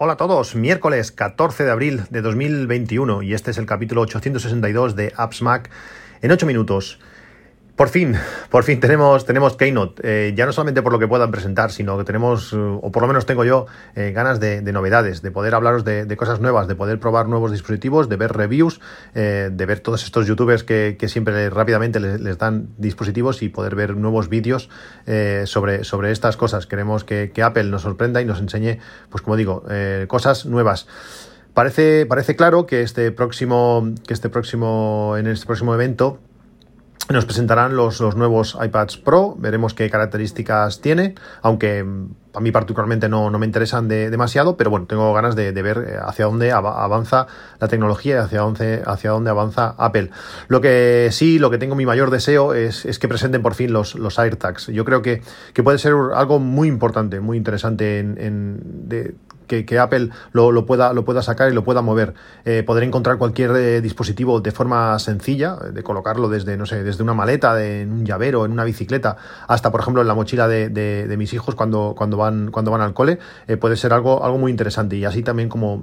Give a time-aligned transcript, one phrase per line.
[0.00, 4.94] Hola a todos, miércoles 14 de abril de 2021 y este es el capítulo 862
[4.94, 5.70] de Apps Mac
[6.22, 7.00] en 8 minutos.
[7.78, 8.16] Por fin,
[8.50, 11.96] por fin tenemos, tenemos Keynote, eh, ya no solamente por lo que puedan presentar, sino
[11.96, 15.54] que tenemos, eh, o por lo menos tengo yo, eh, ganas de, novedades, de poder
[15.54, 18.80] hablaros de, cosas nuevas, de poder probar nuevos dispositivos, de ver reviews,
[19.14, 24.28] de ver todos estos youtubers que, siempre rápidamente les, dan dispositivos y poder ver nuevos
[24.28, 24.68] vídeos
[25.44, 26.66] sobre, sobre estas cosas.
[26.66, 29.62] Queremos que, que, Apple nos sorprenda y nos enseñe, pues como digo,
[30.08, 30.88] cosas nuevas.
[31.54, 36.18] Parece, parece claro que este próximo, que este próximo, en este próximo evento,
[37.14, 43.08] nos presentarán los, nuevos iPads Pro, veremos qué características tiene, aunque mm, a mí particularmente
[43.08, 47.26] no, me interesan demasiado, pero bueno, tengo ganas de, ver eh, hacia dónde avanza
[47.58, 50.10] la tecnología y hacia dónde, hacia dónde avanza Apple.
[50.48, 53.94] Lo que sí, lo que tengo mi mayor deseo es, que presenten por fin los,
[53.94, 54.68] los AirTags.
[54.68, 55.22] Yo creo que,
[55.62, 59.14] puede ser algo muy importante, muy interesante en, de,
[59.48, 62.14] que, Apple lo, pueda, lo pueda sacar y lo pueda mover.
[62.44, 67.02] Eh, poder encontrar cualquier eh, dispositivo de forma sencilla, de colocarlo desde, no sé, desde
[67.02, 69.16] una maleta, de, en un llavero, en una bicicleta,
[69.48, 72.94] hasta, por ejemplo, en la mochila de, mis hijos cuando, cuando, van, cuando van al
[72.94, 73.18] cole,
[73.48, 74.96] eh, puede ser algo, algo muy interesante.
[74.96, 75.82] Y así también como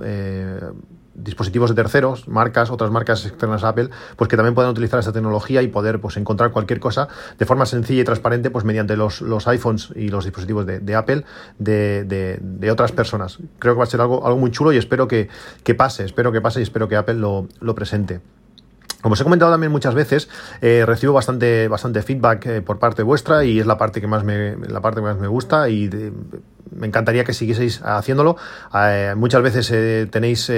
[1.15, 5.11] dispositivos de terceros, marcas, otras marcas externas a Apple, pues que también puedan utilizar esta
[5.11, 7.07] tecnología y poder pues encontrar cualquier cosa
[7.37, 11.23] de forma sencilla y transparente, pues mediante los, los iPhones y los dispositivos de, Apple
[11.57, 13.39] de, otras personas.
[13.59, 15.29] Creo que va a ser algo, algo muy chulo y espero que,
[15.77, 18.21] pase, espero que pase y espero que Apple lo, lo presente.
[19.05, 20.29] Como os he comentado también muchas veces,
[20.61, 24.23] eh, recibo bastante, bastante feedback eh, por parte vuestra y es la parte que más
[24.23, 25.87] me, la parte que más me gusta y
[26.71, 28.35] me encantaría que siguieseis haciéndolo.
[28.73, 30.51] Eh, muchas veces tenéis,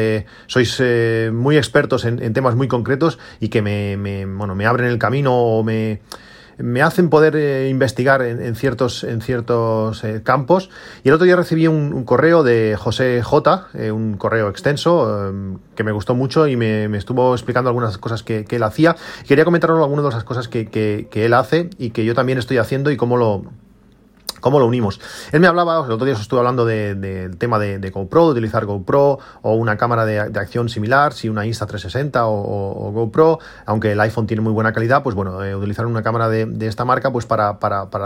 [0.46, 0.82] sois
[1.34, 5.62] muy expertos en, temas muy concretos y que me, bueno, me abren el camino o
[5.62, 6.00] me
[6.58, 10.70] me hacen poder eh, investigar en, ciertos, en ciertos eh, campos.
[11.04, 15.34] Y el otro día recibí un, correo de José J, eh, un correo extenso
[15.76, 18.96] que me gustó mucho y me, estuvo explicando algunas cosas que, él hacía.
[19.28, 22.58] Quería comentaros algunas de esas cosas que, que él hace y que yo también estoy
[22.58, 23.44] haciendo y cómo lo,
[24.40, 25.00] ¿Cómo lo unimos?
[25.32, 28.66] Él me hablaba, el otro día os estuve hablando del tema de, GoPro, de utilizar
[28.66, 34.28] GoPro o una cámara de, acción similar, si una Insta360 o, GoPro, aunque el iPhone
[34.28, 37.58] tiene muy buena calidad, pues bueno, eh, utilizar una cámara de, esta marca pues para,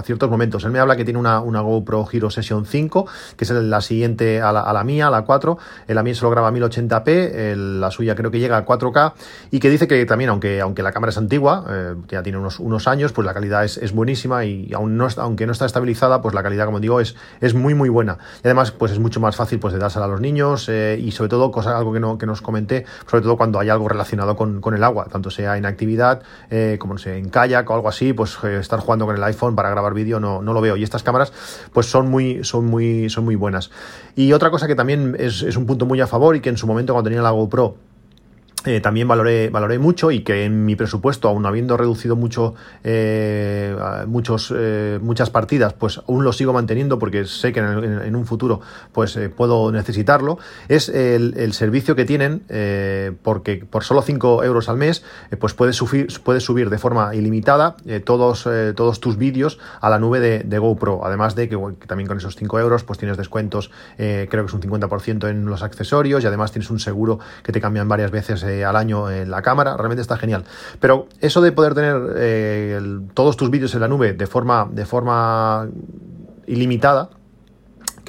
[0.04, 0.64] ciertos momentos.
[0.64, 4.52] Él me habla que tiene una, GoPro Hero Session 5, que es la siguiente a
[4.52, 5.58] la, a la mía, la 4.
[5.88, 9.14] La mía se graba a 1080p, la suya creo que llega a 4K
[9.52, 12.60] y que dice que también, aunque, aunque la cámara es antigua, eh, ya tiene unos,
[12.60, 16.36] unos años, pues la calidad es, buenísima y aún no, aunque no está estabilizada, pues
[16.36, 18.18] la calidad, como digo, es, es muy, muy buena.
[18.44, 21.12] Y además, pues es mucho más fácil pues, de dársela a los niños eh, y
[21.12, 24.36] sobre todo, cosa, algo que, no, que nos comenté, sobre todo cuando hay algo relacionado
[24.36, 27.90] con, el agua, tanto sea en actividad, eh, como no sé, en kayak o algo
[27.90, 30.78] así, pues eh, estar jugando con el iPhone para grabar vídeo no, no lo veo.
[30.78, 31.34] Y estas cámaras,
[31.74, 33.72] pues son muy, son muy, son muy buenas.
[34.16, 36.58] Y otra cosa que también es, es un punto muy a favor y que en
[36.58, 37.76] su momento cuando tenía la GoPro,
[38.66, 43.76] eh, también valoré, valoré mucho y que en mi presupuesto, aún habiendo reducido mucho eh,
[44.08, 48.62] muchos, eh, muchas partidas, pues aún lo sigo manteniendo porque sé que en, un futuro
[48.92, 52.44] pues puedo necesitarlo, es el, servicio que tienen
[53.24, 55.04] porque por solo 5 euros al mes
[55.40, 60.20] pues puedes subir, puedes subir de forma ilimitada todos, todos tus vídeos a la nube
[60.20, 61.58] de, GoPro, además de que,
[61.88, 65.64] también con esos 5 euros pues tienes descuentos, creo que es un 50% en los
[65.64, 69.42] accesorios y además tienes un seguro que te cambian varias veces al año en la
[69.42, 70.44] cámara, realmente está genial.
[70.80, 72.80] Pero eso de poder tener eh,
[73.14, 75.68] todos tus vídeos en la nube de forma, de forma
[76.48, 77.10] ilimitada,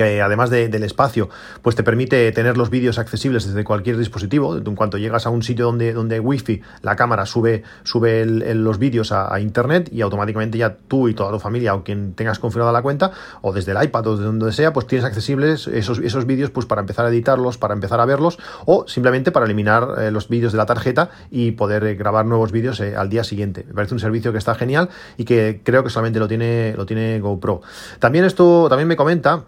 [0.03, 1.29] que además del espacio,
[1.63, 4.57] pues te permite tener los vídeos accesibles desde cualquier dispositivo.
[4.57, 8.79] En cuanto llegas a un sitio donde, donde hay wifi, la cámara sube, sube los
[8.79, 12.73] vídeos a, internet y automáticamente ya tú y toda tu familia o quien tengas configurada
[12.73, 16.27] la cuenta, o desde el iPad o desde donde sea, pues tienes accesibles esos, esos
[16.27, 20.11] vídeos pues para empezar a editarlos, para empezar a verlos, o simplemente para eliminar eh,
[20.11, 23.65] los vídeos de la tarjeta y poder eh, grabar nuevos vídeos eh, al día siguiente.
[23.67, 26.87] Me parece un servicio que está genial y que creo que solamente lo tiene, lo
[26.87, 27.63] tiene GoPro.
[27.99, 29.45] También esto también me comenta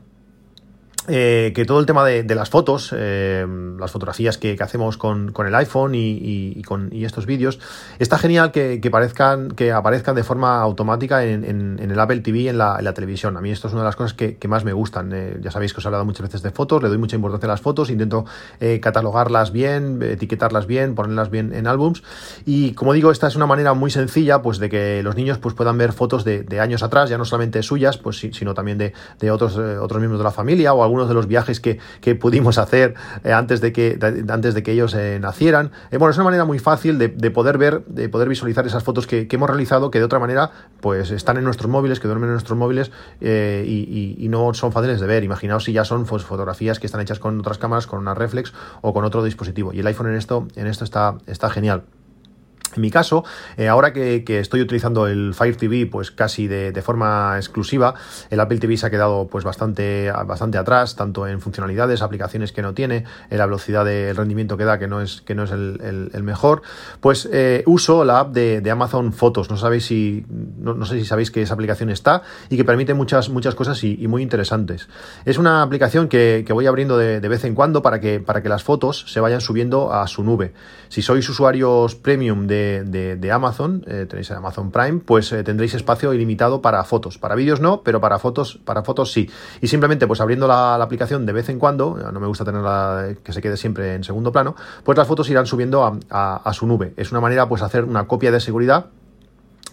[1.06, 3.46] eh, que todo el tema de, las fotos, eh,
[3.78, 7.58] las fotografías que, hacemos con, el iPhone y, con, estos vídeos,
[7.98, 12.56] está genial que, parezcan, que aparezcan de forma automática en, el Apple TV y en
[12.56, 13.36] la, televisión.
[13.36, 15.10] A mí esto es una de las cosas que, más me gustan.
[15.12, 17.46] Eh, ya sabéis que os he hablado muchas veces de fotos, le doy mucha importancia
[17.46, 18.24] a las fotos, intento
[18.80, 22.02] catalogarlas bien, etiquetarlas bien, ponerlas bien en álbums.
[22.46, 25.54] Y como digo, esta es una manera muy sencilla pues, de que los niños pues,
[25.54, 28.94] puedan ver fotos de, años atrás, ya no solamente suyas, pues, sino también de,
[29.30, 31.78] otros, otros miembros de la familia o algún algunos de los viajes que,
[32.14, 32.94] pudimos hacer
[33.24, 33.98] eh, antes, de que,
[34.28, 35.72] antes de que ellos eh, nacieran.
[35.90, 39.26] bueno, es una manera muy fácil de, poder ver, de poder visualizar esas fotos que,
[39.30, 42.56] hemos realizado que de otra manera pues están en nuestros móviles, que duermen en nuestros
[42.56, 45.24] móviles y, no son fáciles de ver.
[45.24, 48.92] Imaginaos si ya son fotografías que están hechas con otras cámaras, con una reflex o
[48.92, 49.72] con otro dispositivo.
[49.72, 51.82] Y el iPhone en esto, en esto está, está genial.
[52.74, 53.24] En mi caso,
[53.56, 57.94] eh, ahora que, estoy utilizando el Fire TV pues casi de, forma exclusiva,
[58.30, 62.62] el Apple TV se ha quedado pues bastante, bastante atrás, tanto en funcionalidades, aplicaciones que
[62.62, 65.50] no tiene, en la velocidad del rendimiento que da, que no es, que no es
[65.52, 66.62] el, mejor,
[67.00, 69.50] pues eh, uso la app de, Amazon Fotos.
[69.50, 73.28] No sabéis si, no, sé si sabéis que esa aplicación está y que permite muchas,
[73.28, 74.88] muchas cosas y, muy interesantes.
[75.24, 78.62] Es una aplicación que, voy abriendo de, vez en cuando para que, para que las
[78.62, 80.54] fotos se vayan subiendo a su nube.
[80.88, 86.12] Si sois usuarios premium de de, Amazon, eh, tenéis Amazon Prime, pues eh, tendréis espacio
[86.12, 87.18] ilimitado para fotos.
[87.18, 89.30] Para vídeos no, pero para fotos, para fotos sí.
[89.60, 93.32] Y simplemente, pues abriendo la, aplicación de vez en cuando, no me gusta tenerla que
[93.32, 96.94] se quede siempre en segundo plano, pues las fotos irán subiendo a, su nube.
[96.96, 98.86] Es una manera, pues, hacer una copia de seguridad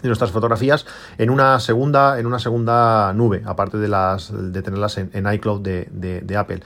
[0.01, 0.87] de nuestras fotografías
[1.19, 6.37] en una segunda en una segunda nube aparte de las de tenerlas en, iCloud de
[6.37, 6.61] Apple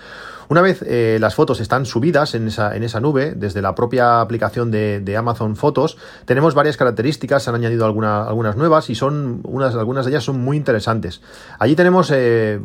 [0.50, 4.22] una vez eh, las fotos están subidas en esa, en esa nube, desde la propia
[4.22, 9.76] aplicación de, Amazon Fotos, tenemos varias características, se han añadido algunas nuevas y son unas,
[9.76, 11.22] algunas de ellas son muy interesantes.
[11.58, 12.60] Allí tenemos eh,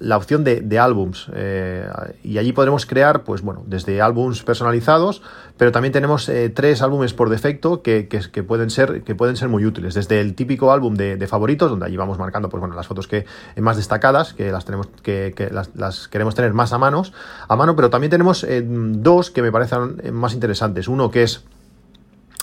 [0.00, 1.86] la opción de, álbums eh,
[2.24, 5.22] y allí podremos crear, pues bueno, desde álbums personalizados,
[5.56, 8.08] pero también tenemos tres álbumes por defecto que,
[8.46, 9.94] pueden ser, que pueden ser muy útiles.
[9.94, 13.26] Desde el típico álbum de, favoritos, donde allí vamos marcando, pues bueno, las fotos que
[13.56, 17.12] más destacadas, que las tenemos, que, las, las queremos tener más a manos,
[17.48, 20.88] a mano, pero también tenemos eh, dos que me parecen más interesantes.
[20.88, 21.44] Uno que es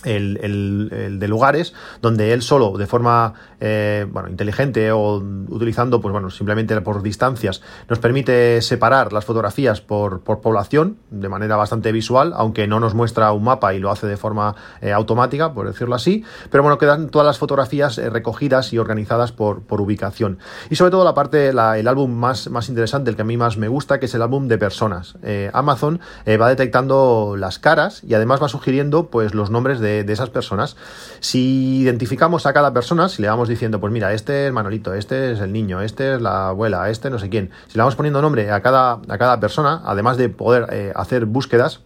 [0.04, 5.18] el, de lugares donde él solo de forma eh, bueno, inteligente o
[5.50, 11.58] utilizando pues bueno simplemente por distancias nos permite separar las fotografías por, población de manera
[11.58, 15.54] bastante visual aunque no nos muestra un mapa y lo hace de forma eh, automática
[15.54, 16.24] por decirlo así.
[16.50, 20.40] Pero bueno quedan todas las fotografías eh, recogidas y organizadas por, por, ubicación.
[20.70, 23.58] Y sobre todo la parte el álbum más, más interesante el que a mí más
[23.58, 25.16] me gusta que es el álbum de personas.
[25.54, 30.30] Amazon va detectando las caras y además va sugiriendo pues los nombres de de, esas
[30.30, 30.76] personas.
[31.20, 35.32] Si identificamos a cada persona, si le vamos diciendo, pues mira, este es Manolito, este
[35.32, 38.22] es el niño, este es la abuela, este no sé quién, si le vamos poniendo
[38.22, 41.82] nombre a cada, a cada persona, además de poder eh, hacer búsquedas,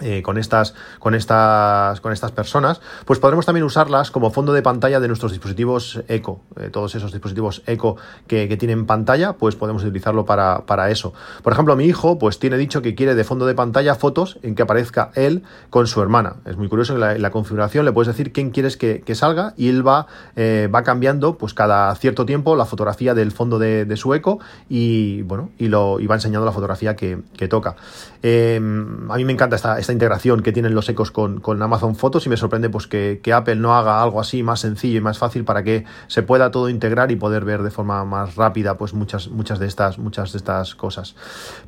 [0.00, 4.62] eh, con, estas, con, estas, con estas personas, pues podremos también usarlas como fondo de
[4.62, 6.40] pantalla de nuestros dispositivos Eco.
[6.56, 7.96] Eh, todos esos dispositivos Eco
[8.28, 11.14] que, tienen pantalla, pues podemos utilizarlo para, eso.
[11.42, 14.54] Por ejemplo, mi hijo pues tiene dicho que quiere de fondo de pantalla fotos en
[14.54, 16.36] que aparezca él con su hermana.
[16.44, 19.68] Es muy curioso que en la, configuración le puedes decir quién quieres que, salga y
[19.68, 20.06] él va,
[20.36, 25.22] eh, va cambiando pues cada cierto tiempo la fotografía del fondo de, su Eco y
[25.22, 27.18] bueno, y, lo, y va enseñando la fotografía que,
[27.48, 27.70] toca.
[27.70, 32.36] a mí me encanta esta integración que tienen los ecos con, Amazon Fotos y me
[32.36, 35.84] sorprende pues que, Apple no haga algo así más sencillo y más fácil para que
[36.06, 39.66] se pueda todo integrar y poder ver de forma más rápida pues muchas, muchas, de,
[39.66, 41.14] estas, muchas de estas cosas.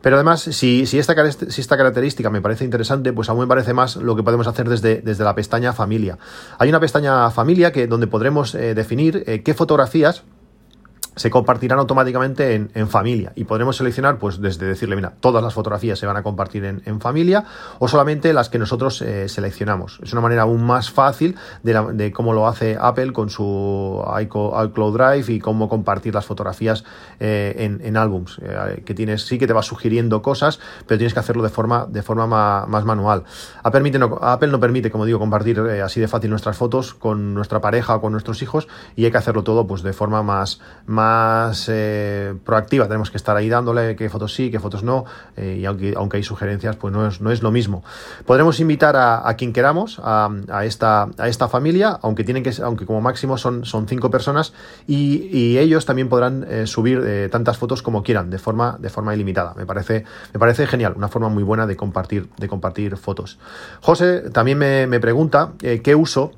[0.00, 3.74] Pero además, si, si, esta, si esta característica me parece interesante, pues aún me parece
[3.74, 6.18] más lo que podemos hacer desde, desde la pestaña familia.
[6.58, 10.24] Hay una pestaña familia que, donde podremos eh, definir eh, qué fotografías
[11.20, 13.32] se compartirán automáticamente en, familia.
[13.34, 17.00] Y podremos seleccionar pues desde decirle mira todas las fotografías se van a compartir en,
[17.02, 17.44] familia
[17.78, 20.00] o solamente las que nosotros eh, seleccionamos.
[20.02, 25.30] Es una manera aún más fácil de, cómo lo hace Apple con su iCloud Drive
[25.30, 26.84] y cómo compartir las fotografías
[27.18, 28.40] eh, en, álbums.
[28.42, 31.84] Eh, que tienes sí que te va sugiriendo cosas pero tienes que hacerlo de forma
[31.86, 33.24] de forma más, manual.
[33.62, 38.00] Apple, no, permite como digo compartir así de fácil nuestras fotos con nuestra pareja o
[38.00, 40.60] con nuestros hijos y hay que hacerlo todo pues de forma más
[41.68, 42.86] eh, proactiva.
[42.86, 45.04] Tenemos que estar ahí dándole qué fotos sí, qué fotos no,
[45.36, 47.82] eh, y aunque, aunque hay sugerencias, pues no es, no es lo mismo.
[48.26, 50.30] Podremos invitar a, quien queramos a,
[50.64, 54.52] esta, a esta familia, aunque tienen que aunque como máximo son, son cinco personas,
[54.86, 59.52] y, ellos también podrán eh, subir tantas fotos como quieran, de forma, de forma ilimitada.
[59.56, 63.38] Me parece, me parece genial, una forma muy buena de compartir, de compartir fotos.
[63.80, 66.32] José también me pregunta qué uso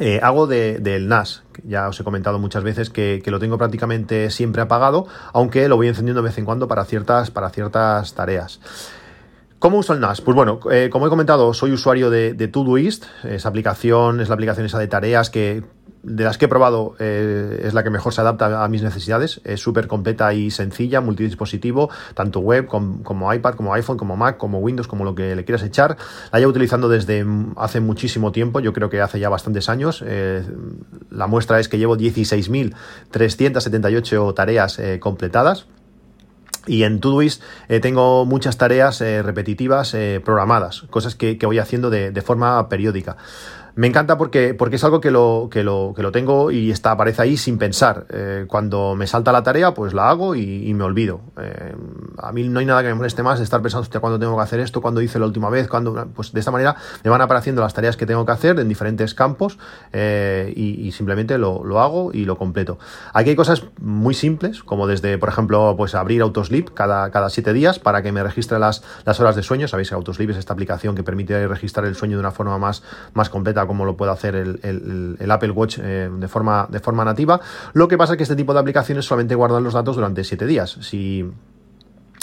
[0.00, 1.42] eh, hago del NAS.
[1.62, 5.88] Ya os he comentado muchas veces que, lo tengo prácticamente siempre apagado, aunque lo voy
[5.88, 8.60] encendiendo de vez en cuando para ciertas, para ciertas tareas.
[9.60, 10.22] ¿Cómo uso el NAS?
[10.22, 13.04] Pues bueno, eh, como he comentado, soy usuario de, de Todoist.
[13.24, 15.62] Esa aplicación es la aplicación esa de tareas que
[16.02, 19.42] de las que he probado eh, es la que mejor se adapta a mis necesidades.
[19.44, 24.60] Es súper completa y sencilla, multidispositivo, tanto web como, iPad, como iPhone, como Mac, como
[24.60, 25.98] Windows, como lo que le quieras echar.
[26.32, 27.26] La llevo utilizando desde
[27.56, 30.02] hace muchísimo tiempo, yo creo que hace ya bastantes años.
[30.06, 30.42] Eh,
[31.10, 35.66] la muestra es que llevo 16.378 tareas completadas.
[36.66, 41.90] Y en Todoist eh, tengo muchas tareas eh, repetitivas eh, programadas, cosas que, voy haciendo
[41.90, 43.16] de, de forma periódica.
[43.74, 46.92] Me encanta porque, porque es algo que lo, que, lo, que lo tengo y está,
[46.92, 48.06] aparece ahí sin pensar.
[48.10, 51.20] Eh, cuando me salta la tarea, pues la hago y, me olvido.
[51.40, 51.74] Eh,
[52.18, 54.36] a mí no hay nada que me moleste más de estar pensando, hostia, ¿cuándo tengo
[54.36, 54.80] que hacer esto?
[54.80, 55.68] ¿Cuándo hice la última vez?
[55.68, 58.68] cuando Pues de esta manera me van apareciendo las tareas que tengo que hacer en
[58.68, 59.58] diferentes campos
[59.92, 62.78] eh, y, simplemente lo, lo, hago y lo completo.
[63.12, 67.52] Aquí hay cosas muy simples, como desde, por ejemplo, pues abrir Autosleep cada, cada siete
[67.52, 69.68] días para que me registre las, las horas de sueño.
[69.68, 72.82] Sabéis que Autosleep es esta aplicación que permite registrar el sueño de una forma más,
[73.14, 77.40] más completa como lo puede hacer el, Apple Watch eh, de, forma, de forma nativa.
[77.72, 80.46] Lo que pasa es que este tipo de aplicaciones solamente guardan los datos durante 7
[80.46, 80.78] días.
[80.80, 81.30] Si,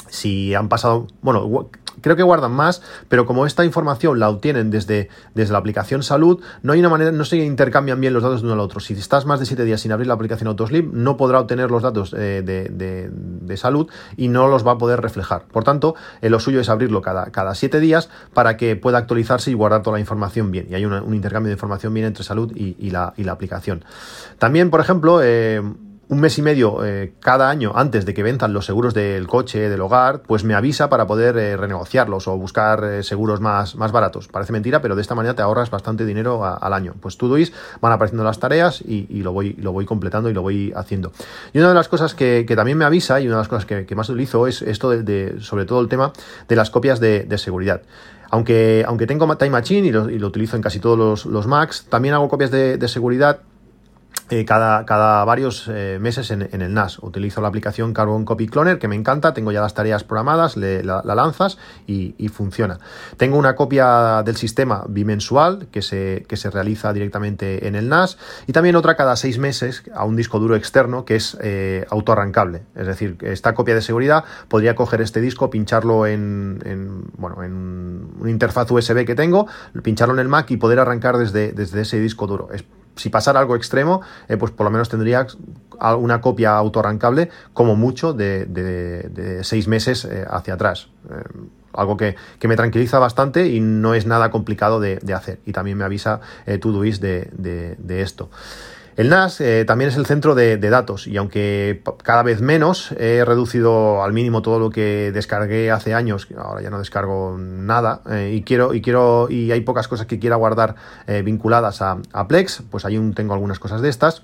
[0.10, 1.70] si han pasado, bueno,
[2.02, 6.42] Creo que guardan más, pero como esta información la obtienen desde, desde la aplicación salud,
[6.62, 8.80] no hay una manera, no se intercambian bien los datos de uno al otro.
[8.80, 11.84] Si estás más de 7 días sin abrir la aplicación Autosleep, no podrá obtener los
[11.84, 15.46] datos eh, de, salud y no los va a poder reflejar.
[15.46, 19.50] Por tanto, eh, lo suyo es abrirlo cada, cada 7 días para que pueda actualizarse
[19.50, 20.68] y guardar toda la información bien.
[20.70, 23.84] Y hay un intercambio de información bien entre salud y, la, y la, aplicación.
[24.38, 25.62] También, por ejemplo, eh,
[26.10, 29.70] un mes y medio eh, cada año antes de que venzan los seguros del coche,
[29.70, 33.92] del hogar, pues me avisa para poder eh, renegociarlos o buscar eh, seguros más, más
[33.92, 34.28] baratos.
[34.28, 36.96] Parece mentira, pero de esta manera te ahorras bastante dinero al año.
[37.02, 40.72] Pues Todoist van apareciendo las tareas y, lo, voy, lo voy completando y lo voy
[40.76, 41.12] haciendo.
[41.52, 43.96] Y una de las cosas que, también me avisa y una de las cosas que,
[43.96, 46.14] más utilizo es esto de, sobre todo el tema
[46.48, 47.82] de las copias de, seguridad.
[48.30, 52.14] Aunque, aunque tengo Time Machine y lo, utilizo en casi todos los, los Macs, también
[52.14, 53.42] hago copias de seguridad
[54.30, 57.00] eh, cada, cada, varios eh, meses en, el NAS.
[57.00, 61.02] Utilizo la aplicación Carbon Copy Cloner, que me encanta, tengo ya las tareas programadas, la,
[61.04, 62.80] lanzas y, funciona.
[63.16, 68.18] Tengo una copia del sistema bimensual que se, que se realiza directamente en el NAS
[68.48, 72.64] y también otra cada seis meses a un disco duro externo que es eh, autoarrancable.
[72.76, 78.10] Es decir, esta copia de seguridad podría coger este disco, pincharlo en, en, bueno, en
[78.20, 79.48] una interfaz USB que tengo,
[79.84, 82.50] pincharlo en el Mac y poder arrancar desde, desde ese disco duro.
[82.98, 85.28] Si pasara algo extremo, eh, pues por lo menos tendría
[85.98, 90.90] una copia autorrancable como mucho de, seis meses eh, hacia atrás.
[91.10, 95.40] Eh, algo que, me tranquiliza bastante y no es nada complicado de, hacer.
[95.46, 96.22] Y también me avisa
[96.60, 98.30] Todoist de, de esto.
[98.98, 103.24] El NAS eh, también es el centro de, datos y aunque cada vez menos he
[103.24, 108.34] reducido al mínimo todo lo que descargué hace años, ahora ya no descargo nada eh,
[108.36, 110.74] y quiero y quiero y hay pocas cosas que quiera guardar
[111.06, 114.24] eh, vinculadas a, a, Plex, pues ahí tengo algunas cosas de estas.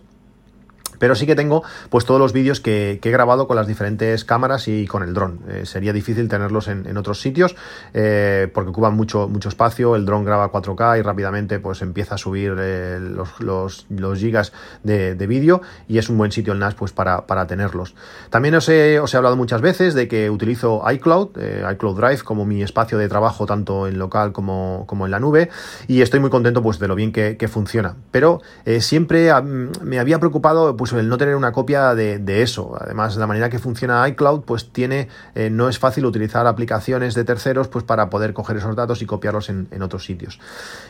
[1.03, 4.69] Pero sí que tengo pues todos los vídeos que, he grabado con las diferentes cámaras
[4.69, 5.41] y con el dron.
[5.50, 7.57] Eh, sería difícil tenerlos en, otros sitios
[7.93, 9.98] eh, porque ocupan mucho, mucho espacio.
[9.98, 15.27] El dron graba 4K y rápidamente pues empieza a subir eh, los, los, gigas de,
[15.27, 17.95] vídeo y es un buen sitio el NAS pues para, tenerlos.
[18.29, 21.31] También os he, os he, hablado muchas veces de que utilizo iCloud,
[21.69, 25.50] iCloud Drive como mi espacio de trabajo tanto en local como, como en la nube
[25.86, 27.98] y estoy muy contento pues de lo bien que, que funciona.
[28.12, 28.41] Pero
[28.79, 32.75] siempre me había preocupado pues el no tener una copia de, eso.
[32.79, 37.23] Además, la manera que funciona iCloud, pues tiene, eh, no es fácil utilizar aplicaciones de
[37.23, 40.39] terceros pues para poder coger esos datos y copiarlos en, otros sitios.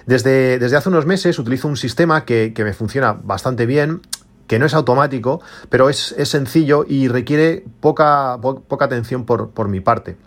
[0.05, 4.01] Desde, desde, hace unos meses utilizo un sistema que, me funciona bastante bien,
[4.47, 9.79] que no es automático, pero es, sencillo y requiere poca, poca atención por, por mi
[9.79, 10.17] parte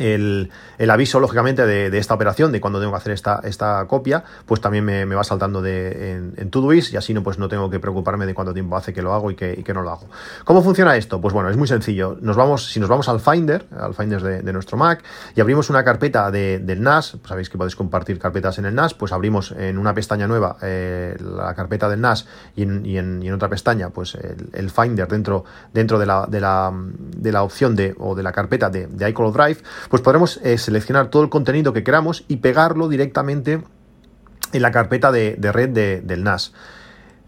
[0.00, 0.50] el,
[0.90, 4.84] aviso, lógicamente, de, esta operación, de cuando tengo que hacer esta, esta copia, pues también
[4.84, 8.26] me, va saltando de, en, en Todoist y así no, pues no tengo que preocuparme
[8.26, 10.08] de cuánto tiempo hace que lo hago y que, no lo hago.
[10.44, 11.20] ¿Cómo funciona esto?
[11.20, 12.16] Pues bueno, es muy sencillo.
[12.20, 15.02] Nos vamos, si nos vamos al Finder, al Finder de, nuestro Mac,
[15.34, 18.94] y abrimos una carpeta del NAS, pues sabéis que podéis compartir carpetas en el NAS,
[18.94, 22.26] pues abrimos en una pestaña nueva eh, la carpeta del NAS
[22.56, 27.42] y en, otra pestaña, pues el, Finder dentro, dentro de, la, de, la, de la
[27.42, 29.58] opción de, o de la carpeta de, de iCloud Drive,
[29.90, 33.60] pues podremos eh, seleccionar todo el contenido que queramos y pegarlo directamente
[34.52, 35.70] en la carpeta de, red
[36.02, 36.54] del NAS.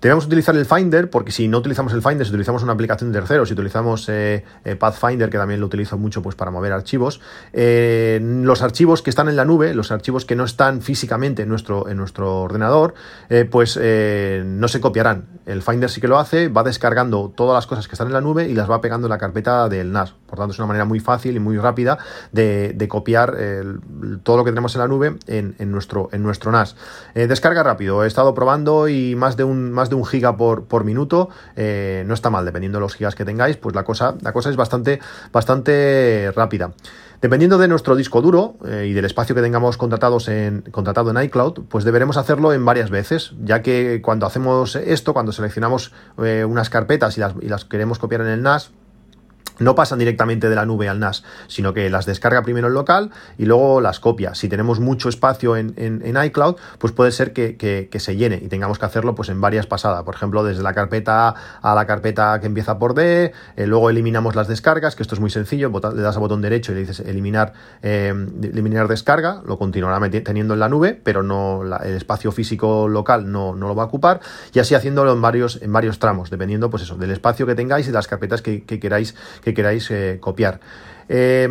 [0.02, 3.21] Debemos utilizar el Finder porque si no utilizamos el Finder, si utilizamos una aplicación de
[3.21, 7.21] terceros, si utilizamos eh, eh, Pathfinder, que también lo utilizo mucho pues, para mover archivos,
[7.52, 11.49] eh, los archivos que están en la nube, los archivos que no están físicamente en
[11.49, 12.94] nuestro, en nuestro ordenador,
[13.52, 15.26] pues no se copiarán.
[15.47, 18.21] El Finder sí que lo hace, va descargando todas las cosas que están en la
[18.21, 20.14] nube y las va pegando en la carpeta del NAS.
[20.26, 21.99] Por tanto, es una manera muy fácil y muy rápida
[22.32, 23.37] de, copiar
[24.25, 26.75] todo lo que tenemos en la nube en, nuestro, en nuestro NAS.
[27.14, 30.85] descarga rápido, he estado probando y más de un, más de un giga por, por
[30.85, 34.33] minuto, eh, no está mal, dependiendo de los gigas que tengáis, pues la cosa, la
[34.33, 35.01] cosa es bastante,
[35.33, 36.73] bastante rápida.
[37.21, 41.23] Dependiendo de nuestro disco duro eh, y del espacio que tengamos contratados en, contratado en
[41.23, 46.45] iCloud, pues deberemos hacerlo en varias veces, ya que cuando hacemos esto, cuando seleccionamos eh,
[46.45, 48.73] unas carpetas y las, y las queremos copiar en el NAS,
[49.62, 53.11] no pasan directamente de la nube al NAS, sino que las descarga primero en local
[53.38, 54.35] y luego las copia.
[54.35, 55.73] Si tenemos mucho espacio en,
[56.25, 60.02] iCloud, pues puede ser que, se llene y tengamos que hacerlo pues en varias pasadas.
[60.02, 64.35] Por ejemplo, desde la carpeta A la carpeta que empieza por D, eh, luego eliminamos
[64.35, 67.00] las descargas, que esto es muy sencillo, le das a botón derecho y le dices
[67.00, 67.52] eliminar,
[67.83, 73.31] eh, eliminar descarga, lo continuará teniendo en la nube, pero no el espacio físico local
[73.31, 74.21] no, lo va a ocupar,
[74.52, 77.87] y así haciéndolo en varios, en varios tramos, dependiendo pues eso, del espacio que tengáis
[77.87, 80.61] y de las carpetas que, queráis que queráis eh, copiar.
[81.09, 81.49] Eh,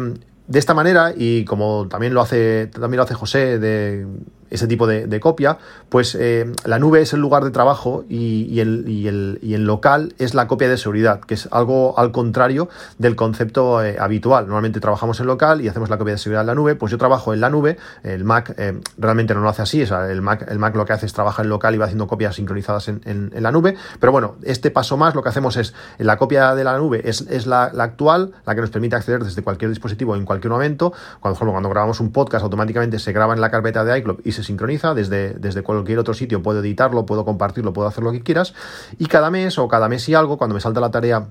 [0.47, 4.05] de esta manera, y como también lo hace, también lo hace José de
[4.51, 5.57] ese tipo de, copia,
[5.89, 10.33] pues eh, la nube es el lugar de trabajo y, el, y, el, local es
[10.33, 14.45] la copia de seguridad, que es algo al contrario del concepto eh, habitual.
[14.45, 16.97] Normalmente trabajamos en local y hacemos la copia de seguridad en la nube, pues yo
[16.97, 20.59] trabajo en la nube, el Mac eh, realmente no lo hace así, el, Mac, el
[20.59, 23.51] Mac lo que hace es trabajar en local y va haciendo copias sincronizadas en, la
[23.51, 27.01] nube, pero bueno, este paso más lo que hacemos es, la copia de la nube
[27.05, 31.39] es, la, actual, la que nos permite acceder desde cualquier dispositivo en cualquier momento, cuando,
[31.39, 34.93] cuando grabamos un podcast automáticamente se graba en la carpeta de iCloud y se sincroniza,
[34.93, 38.53] desde, desde cualquier otro sitio puedo editarlo, puedo compartirlo, puedo hacer lo que quieras,
[38.97, 41.29] y cada mes o cada mes y algo, cuando me salta la tarea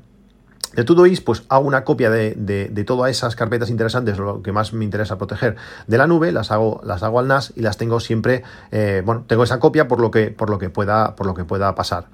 [0.74, 4.72] de Todoist, pues hago una copia de, de, todas esas carpetas interesantes, lo que más
[4.72, 8.00] me interesa proteger de la nube, las hago, las hago al NAS y las tengo
[8.00, 11.34] siempre, eh, bueno, tengo esa copia por lo que, por lo que pueda, por lo
[11.34, 12.06] que pueda pasar.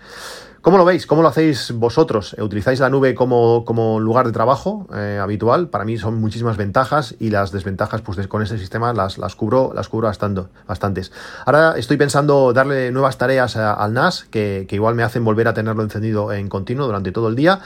[0.67, 1.07] ¿Cómo lo veis?
[1.07, 2.35] ¿Cómo lo hacéis vosotros?
[2.41, 5.69] ¿Utilizáis la nube como, lugar de trabajo eh, habitual?
[5.69, 9.71] Para mí son muchísimas ventajas y las desventajas pues con este sistema las, las cubro,
[9.77, 11.13] las cubro bastante, bastantes.
[11.45, 15.55] Ahora estoy pensando darle nuevas tareas al NAS que, que igual me hacen volver a
[15.55, 17.61] tenerlo encendido en continuo durante todo el día.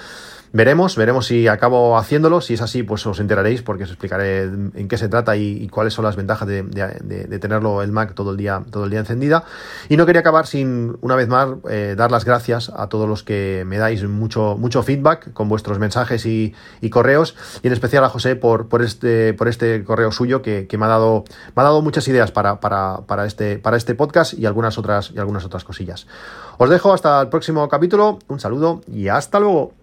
[0.53, 2.41] Veremos, veremos si acabo haciéndolo.
[2.41, 5.95] Si es así, pues os enteraréis porque os explicaré en qué se trata y, cuáles
[5.95, 9.45] son las ventajas de, tenerlo el Mac todo el día, todo el día encendida.
[9.89, 13.23] Y no quería acabar sin, una vez más, eh, dar las gracias a todos los
[13.23, 16.55] que me dais mucho, mucho feedback con vuestros mensajes y,
[16.91, 17.37] correos.
[17.63, 20.89] Y en especial a José por, por, este, por este correo suyo que, me, ha
[20.89, 24.79] dado, me ha dado muchas ideas para, para, para, este, para este podcast y algunas
[24.79, 26.09] otras, y algunas otras cosillas.
[26.59, 28.19] Os dejo hasta el próximo capítulo.
[28.27, 29.80] Un saludo y hasta luego.